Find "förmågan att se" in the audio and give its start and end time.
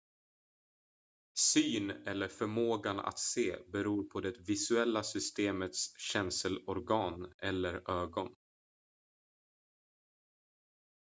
2.27-3.57